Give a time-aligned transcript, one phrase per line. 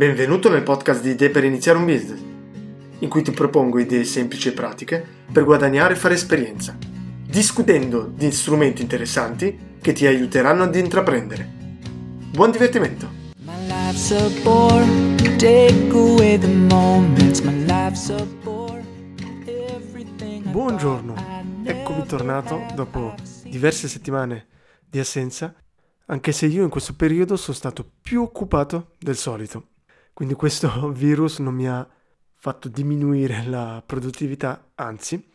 [0.00, 2.20] Benvenuto nel podcast di Idee per iniziare un business,
[3.00, 6.74] in cui ti propongo idee semplici e pratiche per guadagnare e fare esperienza,
[7.26, 11.46] discutendo di strumenti interessanti che ti aiuteranno ad intraprendere.
[12.32, 13.10] Buon divertimento!
[20.44, 21.14] Buongiorno,
[21.62, 23.14] eccomi tornato dopo
[23.44, 24.46] diverse settimane
[24.88, 25.54] di assenza,
[26.06, 29.66] anche se io in questo periodo sono stato più occupato del solito.
[30.12, 31.88] Quindi questo virus non mi ha
[32.34, 35.30] fatto diminuire la produttività, anzi,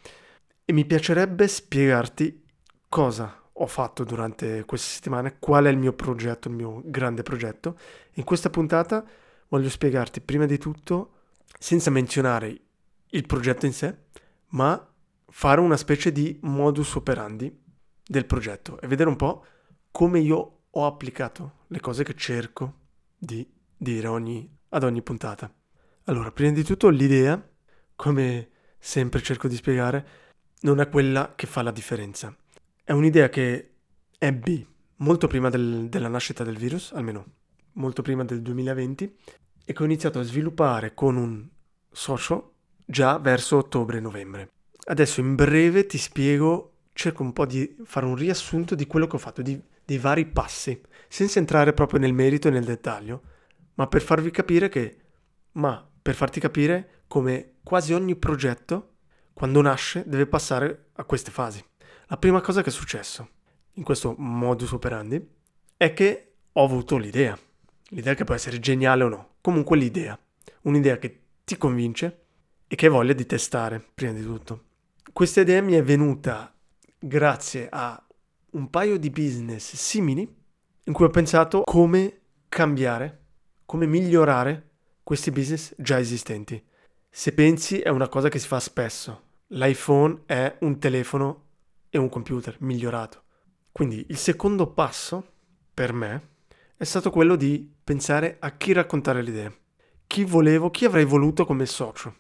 [0.66, 2.44] e mi piacerebbe spiegarti
[2.90, 7.78] cosa ho fatto durante queste settimane, qual è il mio progetto, il mio grande progetto.
[8.14, 9.06] In questa puntata
[9.48, 11.12] voglio spiegarti prima di tutto,
[11.60, 12.60] senza menzionare
[13.10, 13.96] il progetto in sé,
[14.50, 14.94] ma
[15.28, 17.64] fare una specie di modus operandi
[18.06, 19.46] del progetto e vedere un po'
[19.92, 22.74] come io ho applicato le cose che cerco
[23.18, 25.52] di dire ogni ad ogni puntata.
[26.06, 27.42] Allora, prima di tutto l'idea,
[27.96, 30.08] come sempre cerco di spiegare,
[30.62, 32.36] non è quella che fa la differenza.
[32.84, 33.76] È un'idea che
[34.18, 34.68] ebbi
[34.98, 37.26] molto prima del, della nascita del virus, almeno
[37.74, 39.16] molto prima del 2020,
[39.66, 41.48] e che ho iniziato a sviluppare con un
[41.90, 44.52] socio già verso ottobre-novembre.
[44.88, 49.16] Adesso in breve ti spiego, cerco un po' di fare un riassunto di quello che
[49.16, 53.22] ho fatto, di, dei vari passi, senza entrare proprio nel merito e nel dettaglio,
[53.76, 54.98] ma per farvi capire che,
[55.54, 58.96] ma per farti capire come quasi ogni progetto,
[59.34, 61.64] quando nasce, deve passare a queste fasi.
[62.08, 63.30] La prima cosa che è successo
[63.74, 65.34] in questo modus operandi
[65.76, 67.38] è che ho avuto l'idea.
[67.90, 70.18] L'idea che può essere geniale o no, comunque l'idea.
[70.62, 72.26] Un'idea che ti convince
[72.68, 74.64] e che hai voglia di testare, prima di tutto.
[75.12, 76.54] Questa idea mi è venuta
[76.98, 78.02] grazie a
[78.52, 80.22] un paio di business simili
[80.86, 83.25] in cui ho pensato come cambiare
[83.66, 84.72] come migliorare
[85.04, 86.64] questi business già esistenti.
[87.10, 89.24] Se pensi è una cosa che si fa spesso.
[89.48, 91.44] L'iPhone è un telefono
[91.90, 93.24] e un computer migliorato.
[93.72, 95.34] Quindi il secondo passo
[95.74, 96.30] per me
[96.78, 99.54] è stato quello di pensare a chi raccontare l'idea.
[100.08, 102.16] Chi volevo, chi avrei voluto come socio,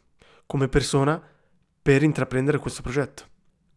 [0.45, 1.21] come persona
[1.81, 3.23] per intraprendere questo progetto.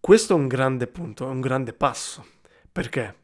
[0.00, 2.24] Questo è un grande punto, è un grande passo,
[2.70, 3.14] perché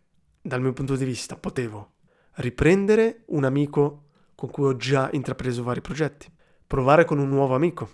[0.41, 1.93] dal mio punto di vista potevo
[2.34, 4.03] riprendere un amico
[4.44, 6.31] con cui ho già intrapreso vari progetti.
[6.66, 7.88] Provare con un nuovo amico,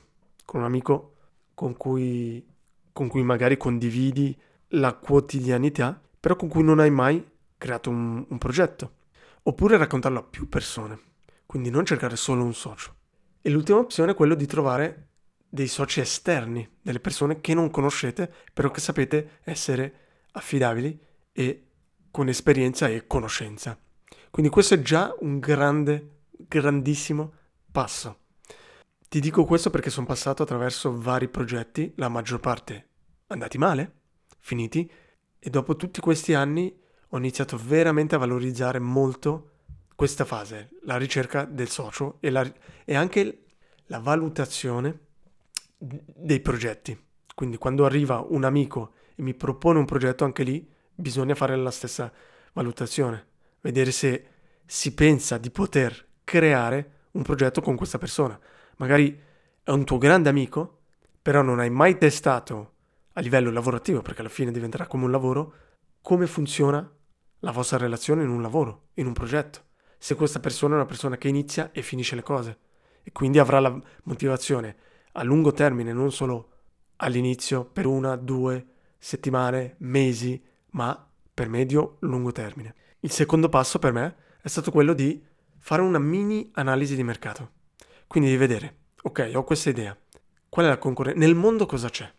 [0.44, 1.14] con un amico
[1.54, 2.44] con cui,
[2.92, 4.36] con cui magari condividi
[4.70, 7.24] la quotidianità, però con cui non hai mai
[7.56, 8.94] creato un, un progetto.
[9.44, 10.98] Oppure raccontarlo a più persone,
[11.46, 12.96] quindi non cercare solo un socio.
[13.40, 15.08] E l'ultima opzione è quello di trovare
[15.48, 19.94] dei soci esterni, delle persone che non conoscete, però che sapete essere
[20.32, 20.98] affidabili
[21.32, 21.66] e
[22.10, 23.78] con esperienza e conoscenza.
[24.30, 26.18] Quindi questo è già un grande
[26.48, 27.32] grandissimo
[27.70, 28.18] passo.
[29.08, 32.88] Ti dico questo perché sono passato attraverso vari progetti, la maggior parte
[33.26, 33.92] andati male,
[34.38, 34.90] finiti,
[35.38, 36.78] e dopo tutti questi anni
[37.08, 39.50] ho iniziato veramente a valorizzare molto
[39.96, 42.48] questa fase, la ricerca del socio e, la,
[42.84, 43.44] e anche
[43.86, 44.98] la valutazione
[45.76, 46.98] dei progetti.
[47.34, 51.70] Quindi quando arriva un amico e mi propone un progetto, anche lì bisogna fare la
[51.70, 52.12] stessa
[52.52, 53.26] valutazione,
[53.60, 54.26] vedere se
[54.64, 58.38] si pensa di poter creare un progetto con questa persona.
[58.76, 59.20] Magari
[59.64, 60.82] è un tuo grande amico,
[61.20, 62.74] però non hai mai testato
[63.14, 65.54] a livello lavorativo, perché alla fine diventerà come un lavoro,
[66.00, 66.88] come funziona
[67.40, 69.64] la vostra relazione in un lavoro, in un progetto.
[69.98, 72.58] Se questa persona è una persona che inizia e finisce le cose
[73.02, 74.76] e quindi avrà la motivazione
[75.12, 76.50] a lungo termine, non solo
[76.96, 78.66] all'inizio per una, due
[78.98, 80.40] settimane, mesi,
[80.70, 82.74] ma per medio-lungo termine.
[83.00, 85.20] Il secondo passo per me è stato quello di
[85.60, 87.52] fare una mini analisi di mercato.
[88.06, 89.96] Quindi di vedere, ok, ho questa idea.
[90.48, 91.20] Qual è la concorrenza?
[91.20, 92.10] Nel mondo cosa c'è?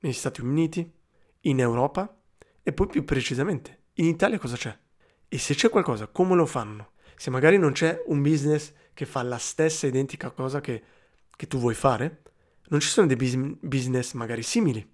[0.00, 0.92] Negli Stati Uniti?
[1.42, 2.20] In Europa?
[2.62, 4.76] E poi più precisamente, in Italia cosa c'è?
[5.28, 6.90] E se c'è qualcosa, come lo fanno?
[7.16, 10.82] Se magari non c'è un business che fa la stessa identica cosa che,
[11.34, 12.22] che tu vuoi fare,
[12.68, 14.86] non ci sono dei bis- business magari simili.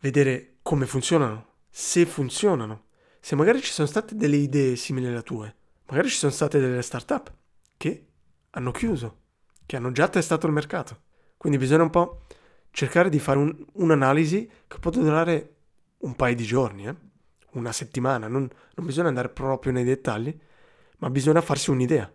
[0.00, 2.86] Vedere come funzionano, se funzionano,
[3.20, 5.54] se magari ci sono state delle idee simili alle tue,
[5.86, 7.38] magari ci sono state delle start-up
[7.80, 8.08] che
[8.50, 9.20] hanno chiuso,
[9.64, 11.04] che hanno già testato il mercato.
[11.38, 12.24] Quindi bisogna un po'
[12.72, 15.54] cercare di fare un, un'analisi che può durare
[16.00, 16.94] un paio di giorni, eh?
[17.52, 20.38] una settimana, non, non bisogna andare proprio nei dettagli,
[20.98, 22.12] ma bisogna farsi un'idea,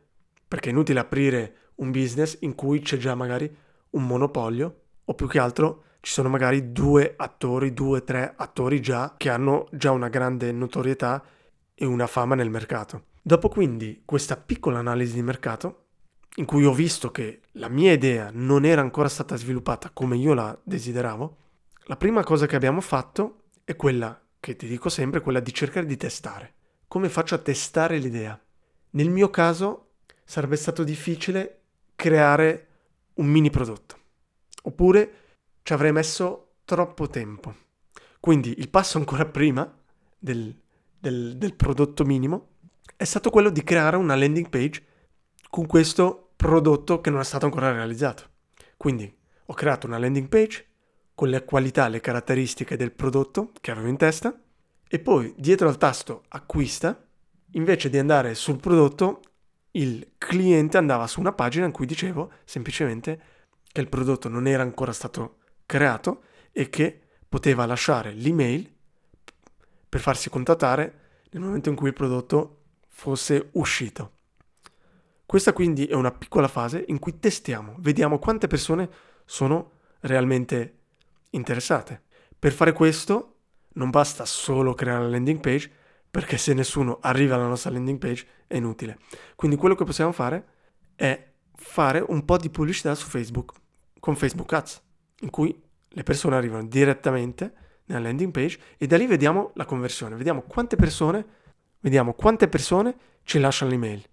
[0.48, 3.52] perché è inutile aprire un business in cui c'è già magari
[3.90, 9.16] un monopolio o più che altro ci sono magari due attori, due, tre attori già
[9.18, 11.24] che hanno già una grande notorietà
[11.74, 13.14] e una fama nel mercato.
[13.28, 15.86] Dopo quindi questa piccola analisi di mercato,
[16.36, 20.36] in cui ho visto che la mia idea non era ancora stata sviluppata come io
[20.36, 21.38] la desideravo,
[21.86, 25.88] la prima cosa che abbiamo fatto è quella che ti dico sempre, quella di cercare
[25.88, 26.54] di testare.
[26.88, 28.40] Come faccio a testare l'idea?
[28.92, 29.94] Nel mio caso
[30.24, 31.62] sarebbe stato difficile
[31.96, 32.68] creare
[33.16, 33.98] un mini prodotto,
[34.62, 35.14] oppure
[35.64, 37.56] ci avrei messo troppo tempo.
[38.20, 39.76] Quindi il passo ancora prima
[40.16, 40.56] del,
[41.00, 42.50] del, del prodotto minimo
[42.98, 44.84] è stato quello di creare una landing page
[45.50, 48.30] con questo prodotto che non è stato ancora realizzato.
[48.78, 49.14] Quindi
[49.46, 50.66] ho creato una landing page
[51.14, 54.38] con le qualità, le caratteristiche del prodotto che avevo in testa
[54.88, 57.06] e poi dietro al tasto acquista,
[57.52, 59.22] invece di andare sul prodotto,
[59.72, 63.22] il cliente andava su una pagina in cui dicevo semplicemente
[63.72, 68.72] che il prodotto non era ancora stato creato e che poteva lasciare l'email
[69.90, 71.00] per farsi contattare
[71.32, 72.65] nel momento in cui il prodotto
[72.96, 74.12] fosse uscito.
[75.26, 78.90] Questa quindi è una piccola fase in cui testiamo, vediamo quante persone
[79.26, 79.72] sono
[80.02, 80.78] realmente
[81.32, 82.04] interessate.
[82.40, 83.40] Per fare questo
[83.74, 85.70] non basta solo creare la landing page,
[86.10, 88.98] perché se nessuno arriva alla nostra landing page è inutile.
[89.36, 90.46] Quindi quello che possiamo fare
[90.96, 93.52] è fare un po' di pubblicità su Facebook
[94.00, 94.82] con Facebook Ads,
[95.20, 97.54] in cui le persone arrivano direttamente
[97.88, 101.44] nella landing page e da lì vediamo la conversione, vediamo quante persone,
[101.86, 104.04] vediamo quante persone ci lasciano l'email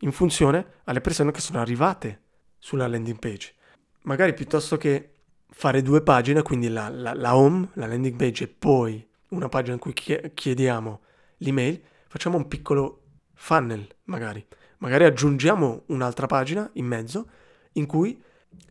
[0.00, 2.22] in funzione alle persone che sono arrivate
[2.58, 3.54] sulla landing page.
[4.02, 5.14] Magari piuttosto che
[5.48, 9.74] fare due pagine, quindi la, la, la home, la landing page e poi una pagina
[9.74, 11.00] in cui chiediamo
[11.38, 13.02] l'email, facciamo un piccolo
[13.34, 14.44] funnel magari.
[14.78, 17.28] Magari aggiungiamo un'altra pagina in mezzo
[17.74, 18.20] in cui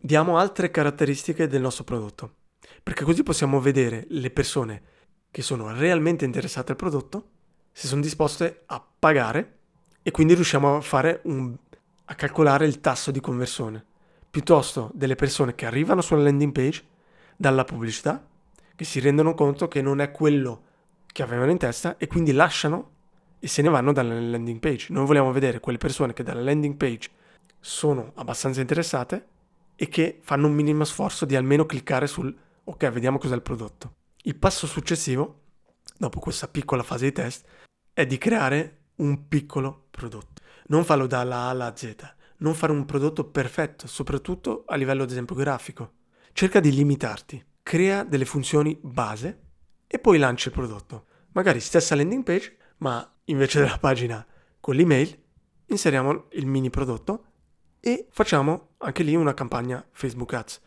[0.01, 2.33] diamo altre caratteristiche del nostro prodotto.
[2.83, 4.81] Perché così possiamo vedere le persone
[5.31, 7.29] che sono realmente interessate al prodotto,
[7.79, 9.59] se sono disposte a pagare
[10.01, 11.55] e quindi riusciamo a, fare un,
[12.03, 13.85] a calcolare il tasso di conversione,
[14.29, 16.83] piuttosto delle persone che arrivano sulla landing page
[17.37, 18.27] dalla pubblicità,
[18.75, 20.63] che si rendono conto che non è quello
[21.05, 22.89] che avevano in testa e quindi lasciano
[23.39, 24.87] e se ne vanno dalla landing page.
[24.89, 27.09] Noi vogliamo vedere quelle persone che dalla landing page
[27.61, 29.25] sono abbastanza interessate
[29.77, 33.93] e che fanno un minimo sforzo di almeno cliccare sul ok, vediamo cos'è il prodotto.
[34.23, 35.43] Il passo successivo,
[35.97, 37.45] dopo questa piccola fase di test,
[37.99, 40.41] è di creare un piccolo prodotto.
[40.67, 41.95] Non farlo dalla A alla Z,
[42.37, 45.95] non fare un prodotto perfetto, soprattutto a livello ad esempio grafico.
[46.31, 49.39] Cerca di limitarti, crea delle funzioni base
[49.85, 51.07] e poi lancia il prodotto.
[51.33, 54.25] Magari stessa landing page, ma invece della pagina
[54.61, 55.21] con l'email
[55.65, 57.25] inseriamo il mini prodotto
[57.81, 60.61] e facciamo anche lì una campagna Facebook Ads.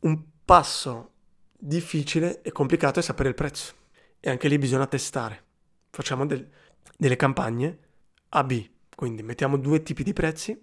[0.00, 1.10] Un passo
[1.52, 3.74] difficile e complicato è sapere il prezzo
[4.18, 5.44] e anche lì bisogna testare.
[5.90, 6.48] Facciamo del,
[6.96, 7.78] delle campagne
[8.30, 10.60] A-B, quindi mettiamo due tipi di prezzi,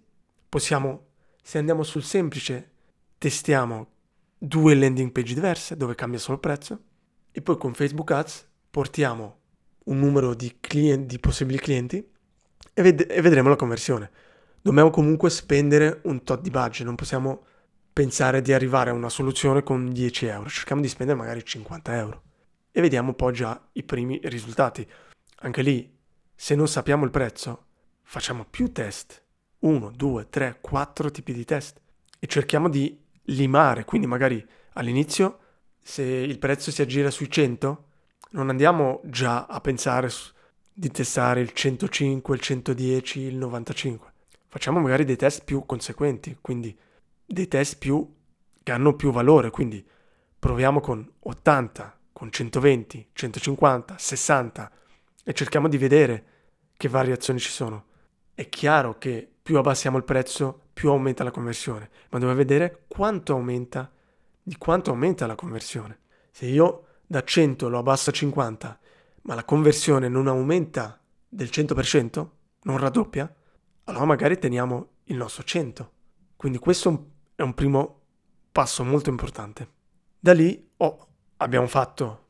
[0.50, 1.08] possiamo,
[1.42, 2.72] se andiamo sul semplice,
[3.18, 3.88] testiamo
[4.38, 6.80] due landing page diverse dove cambia solo il prezzo
[7.32, 9.40] e poi con Facebook Ads portiamo
[9.86, 12.06] un numero di, clienti, di possibili clienti
[12.74, 14.12] e, ved- e vedremo la conversione.
[14.62, 17.46] Dobbiamo comunque spendere un tot di budget, non possiamo
[17.94, 22.24] pensare di arrivare a una soluzione con 10 euro, cerchiamo di spendere magari 50 euro
[22.72, 24.86] e vediamo poi già i primi risultati.
[25.38, 25.95] Anche lì
[26.36, 27.66] se non sappiamo il prezzo,
[28.04, 29.24] facciamo più test.
[29.60, 31.80] Uno, due, tre, quattro tipi di test.
[32.20, 33.86] E cerchiamo di limare.
[33.86, 35.40] Quindi magari all'inizio,
[35.82, 37.84] se il prezzo si aggira sui 100,
[38.32, 40.10] non andiamo già a pensare
[40.72, 44.12] di testare il 105, il 110, il 95.
[44.48, 46.78] Facciamo magari dei test più conseguenti, quindi
[47.26, 48.14] dei test più
[48.62, 49.50] che hanno più valore.
[49.50, 49.84] Quindi
[50.38, 54.72] proviamo con 80, con 120, 150, 60
[55.28, 56.26] e cerchiamo di vedere
[56.78, 57.86] che variazioni ci sono.
[58.36, 63.34] È chiaro che più abbassiamo il prezzo, più aumenta la conversione, ma dobbiamo vedere quanto
[63.34, 63.92] aumenta,
[64.42, 66.00] di quanto aumenta la conversione.
[66.30, 68.80] Se io da 100 lo abbasso a 50,
[69.24, 72.28] ma la conversione non aumenta del 100%,
[72.62, 73.34] non raddoppia,
[73.86, 75.92] allora magari teniamo il nostro 100.
[76.36, 78.02] Quindi questo è un primo
[78.52, 79.70] passo molto importante.
[80.20, 82.26] Da lì oh, abbiamo fatto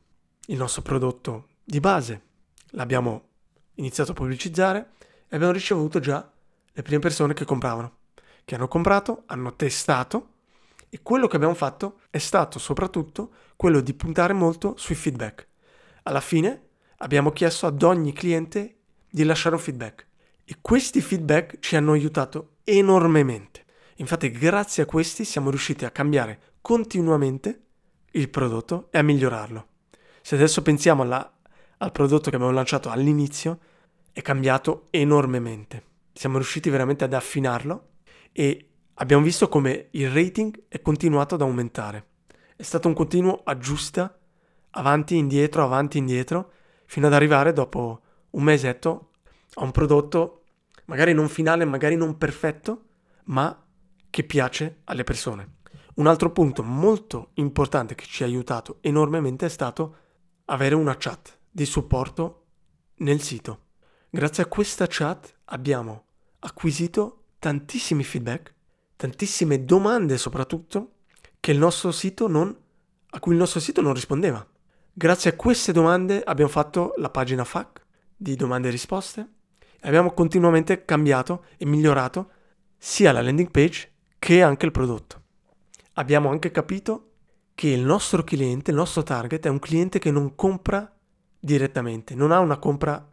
[0.46, 2.25] il nostro prodotto di base,
[2.70, 3.28] l'abbiamo
[3.74, 4.90] iniziato a pubblicizzare
[5.28, 6.30] e abbiamo ricevuto già
[6.72, 7.96] le prime persone che compravano,
[8.44, 10.34] che hanno comprato, hanno testato
[10.88, 15.46] e quello che abbiamo fatto è stato soprattutto quello di puntare molto sui feedback.
[16.04, 16.68] Alla fine
[16.98, 18.76] abbiamo chiesto ad ogni cliente
[19.10, 20.06] di lasciare un feedback
[20.44, 23.64] e questi feedback ci hanno aiutato enormemente.
[23.96, 27.62] Infatti grazie a questi siamo riusciti a cambiare continuamente
[28.12, 29.66] il prodotto e a migliorarlo.
[30.22, 31.35] Se adesso pensiamo alla
[31.78, 33.58] al prodotto che abbiamo lanciato all'inizio
[34.12, 35.84] è cambiato enormemente.
[36.12, 37.88] Siamo riusciti veramente ad affinarlo
[38.32, 42.06] e abbiamo visto come il rating è continuato ad aumentare.
[42.56, 44.18] È stato un continuo aggiusta
[44.70, 46.52] avanti e indietro, avanti e indietro,
[46.86, 49.10] fino ad arrivare dopo un mesetto
[49.54, 50.44] a un prodotto
[50.86, 52.84] magari non finale, magari non perfetto,
[53.24, 53.64] ma
[54.08, 55.56] che piace alle persone.
[55.96, 59.96] Un altro punto molto importante che ci ha aiutato enormemente è stato
[60.46, 62.44] avere una chat di supporto
[62.96, 63.60] nel sito.
[64.10, 66.04] Grazie a questa chat abbiamo
[66.40, 68.52] acquisito tantissimi feedback,
[68.94, 70.90] tantissime domande soprattutto,
[72.28, 72.54] non,
[73.08, 74.46] a cui il nostro sito non rispondeva.
[74.92, 77.82] Grazie a queste domande abbiamo fatto la pagina FAQ
[78.14, 79.28] di domande e risposte
[79.80, 82.32] e abbiamo continuamente cambiato e migliorato
[82.76, 85.22] sia la landing page che anche il prodotto.
[85.94, 87.12] Abbiamo anche capito
[87.54, 90.90] che il nostro cliente, il nostro target è un cliente che non compra
[91.46, 93.08] direttamente, non ha una compra,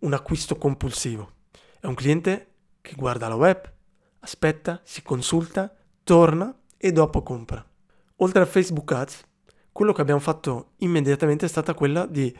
[0.00, 1.32] un acquisto compulsivo.
[1.80, 2.52] È un cliente
[2.82, 3.72] che guarda la web,
[4.20, 7.64] aspetta, si consulta, torna e dopo compra.
[8.16, 9.22] Oltre a Facebook Ads,
[9.72, 12.36] quello che abbiamo fatto immediatamente è stata quella di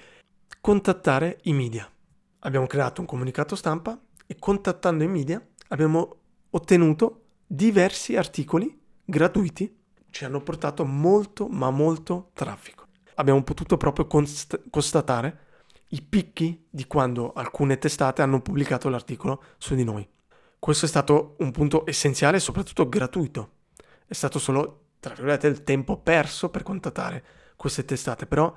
[0.61, 1.91] contattare i media.
[2.41, 6.17] Abbiamo creato un comunicato stampa e contattando i media abbiamo
[6.51, 9.75] ottenuto diversi articoli gratuiti.
[10.11, 12.88] Ci hanno portato molto ma molto traffico.
[13.19, 15.47] Abbiamo potuto proprio const- constatare
[15.91, 20.07] i picchi di quando alcune testate hanno pubblicato l'articolo su di noi.
[20.59, 23.53] Questo è stato un punto essenziale e soprattutto gratuito.
[24.07, 27.25] È stato solo tra virgolette, il tempo perso per contattare
[27.57, 28.55] queste testate, però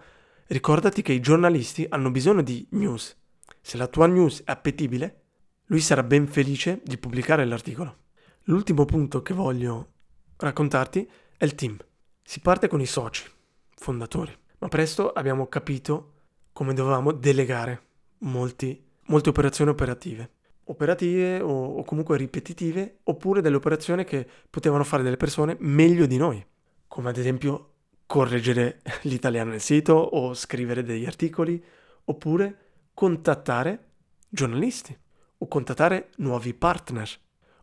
[0.48, 3.16] ricordati che i giornalisti hanno bisogno di news.
[3.62, 5.24] Se la tua news è appetibile,
[5.66, 7.98] lui sarà ben felice di pubblicare l'articolo.
[8.46, 9.92] L'ultimo punto che voglio
[10.38, 11.78] raccontarti è il team.
[12.24, 13.30] Si parte con i soci,
[13.76, 16.14] fondatori, ma presto abbiamo capito
[16.54, 17.82] come dovevamo delegare
[18.20, 20.30] molti, molte operazioni operative
[20.66, 26.18] operative o, o, comunque ripetitive, oppure delle operazioni che potevano fare delle persone meglio di
[26.18, 26.44] noi,
[26.88, 27.70] come ad esempio
[28.06, 31.62] correggere l'italiano nel sito o scrivere degli articoli,
[32.06, 32.58] oppure
[32.94, 33.90] contattare
[34.30, 34.98] giornalisti
[35.38, 37.10] o contattare nuovi partner,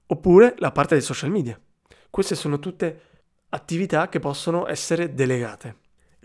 [0.07, 1.59] oppure la parte dei social media.
[2.11, 3.03] Queste sono tutte
[3.51, 5.77] attività che possono essere delegate.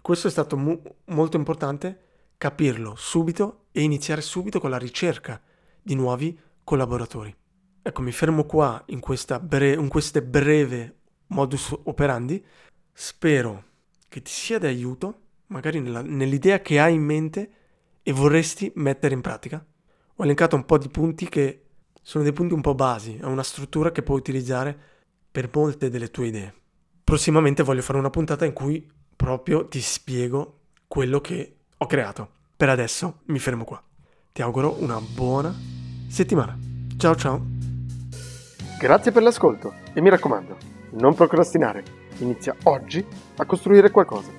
[0.04, 2.00] Questo è stato mu- molto importante
[2.36, 5.42] capirlo subito e iniziare subito con la ricerca
[5.82, 7.34] di nuovi collaboratori.
[7.82, 9.00] Ecco, mi fermo qua in,
[9.44, 10.96] bre- in queste breve
[11.28, 12.44] modus operandi.
[12.92, 13.64] Spero
[14.10, 17.52] che ti sia d'aiuto, magari nella, nell'idea che hai in mente
[18.04, 19.66] e vorresti mettere in pratica.
[20.16, 21.68] Ho elencato un po' di punti che
[22.02, 24.78] sono dei punti un po' basi, è una struttura che puoi utilizzare
[25.32, 26.54] per molte delle tue idee.
[27.06, 32.28] Prossimamente voglio fare una puntata in cui proprio ti spiego quello che ho creato.
[32.56, 33.82] Per adesso mi fermo qua.
[34.32, 35.54] Ti auguro una buona
[36.08, 36.58] settimana.
[36.98, 37.42] Ciao ciao.
[38.80, 40.58] Grazie per l'ascolto e mi raccomando,
[40.92, 41.84] non procrastinare.
[42.20, 43.06] Inizia oggi
[43.38, 44.32] a costruire qualcosa.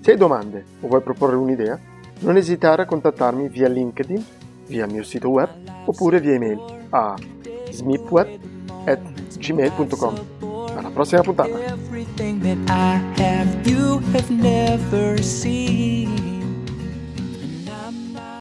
[0.00, 1.78] Se hai domande o vuoi proporre un'idea,
[2.20, 4.24] non esitare a contattarmi via LinkedIn,
[4.66, 5.48] via il mio sito web
[5.86, 6.60] oppure via email
[6.90, 7.14] a
[7.70, 10.37] smipweb.gmail.com.
[10.98, 11.54] Alla prossima puntata!